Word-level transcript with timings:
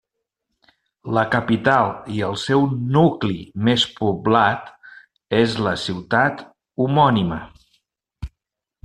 La 1.15 1.23
capital 1.33 1.91
i 2.15 2.23
el 2.27 2.39
seu 2.43 2.65
nucli 2.95 3.35
més 3.67 3.85
poblat 3.99 4.71
és 5.41 5.59
la 5.69 5.75
ciutat 5.83 6.43
homònima. 6.85 7.39